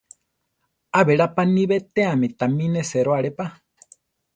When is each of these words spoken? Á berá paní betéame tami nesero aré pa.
Á 0.97 1.01
berá 1.07 1.27
paní 1.37 1.63
betéame 1.71 2.27
tami 2.39 2.65
nesero 2.75 3.11
aré 3.19 3.31
pa. 3.37 3.47